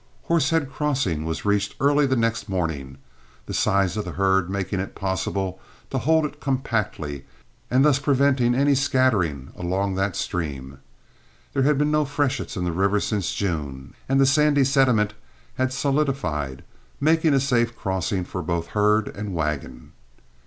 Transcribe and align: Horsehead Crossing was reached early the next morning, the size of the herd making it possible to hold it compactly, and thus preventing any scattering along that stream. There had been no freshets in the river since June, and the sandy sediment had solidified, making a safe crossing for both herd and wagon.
Horsehead 0.23 0.71
Crossing 0.71 1.25
was 1.25 1.45
reached 1.45 1.75
early 1.79 2.07
the 2.07 2.15
next 2.15 2.49
morning, 2.49 2.97
the 3.45 3.53
size 3.53 3.95
of 3.95 4.03
the 4.03 4.13
herd 4.13 4.49
making 4.49 4.79
it 4.79 4.95
possible 4.95 5.59
to 5.91 5.99
hold 5.99 6.25
it 6.25 6.41
compactly, 6.41 7.27
and 7.69 7.85
thus 7.85 7.99
preventing 7.99 8.55
any 8.55 8.73
scattering 8.73 9.51
along 9.55 9.93
that 9.93 10.15
stream. 10.15 10.79
There 11.53 11.61
had 11.61 11.77
been 11.77 11.91
no 11.91 12.03
freshets 12.05 12.57
in 12.57 12.63
the 12.63 12.71
river 12.71 12.99
since 12.99 13.35
June, 13.35 13.93
and 14.09 14.19
the 14.19 14.25
sandy 14.25 14.63
sediment 14.63 15.13
had 15.53 15.71
solidified, 15.71 16.63
making 16.99 17.35
a 17.35 17.39
safe 17.39 17.77
crossing 17.77 18.23
for 18.25 18.41
both 18.41 18.69
herd 18.73 19.07
and 19.07 19.35
wagon. 19.35 19.91